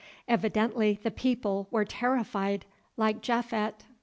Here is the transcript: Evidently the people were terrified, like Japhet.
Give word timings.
Evidently 0.27 0.99
the 1.03 1.11
people 1.11 1.67
were 1.69 1.85
terrified, 1.85 2.65
like 2.97 3.21
Japhet. 3.21 3.85